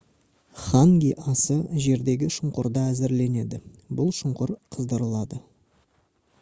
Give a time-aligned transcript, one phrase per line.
[0.61, 3.63] ханги асы жердегі шұңқырда әзірленеді
[4.01, 5.45] бұл шұңқыр қыздырылады